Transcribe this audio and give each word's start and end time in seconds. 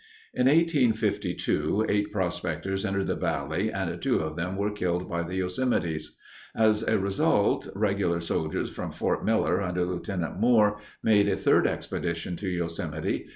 In 0.33 0.47
1852, 0.47 1.85
eight 1.87 2.11
prospectors 2.11 2.87
entered 2.87 3.05
the 3.05 3.13
valley 3.15 3.71
and 3.71 4.01
two 4.01 4.17
of 4.17 4.35
them 4.35 4.55
were 4.57 4.71
killed 4.71 5.07
by 5.07 5.21
the 5.21 5.35
Yosemites. 5.41 6.17
As 6.55 6.81
a 6.81 6.97
result 6.97 7.69
regular 7.75 8.19
soldiers 8.19 8.71
from 8.71 8.91
Fort 8.91 9.23
Miller, 9.23 9.61
under 9.61 9.85
Lt. 9.85 10.39
Moore, 10.39 10.79
made 11.03 11.29
a 11.29 11.37
third 11.37 11.67
expedition 11.67 12.35
to 12.37 12.49
Yosemite. 12.49 13.27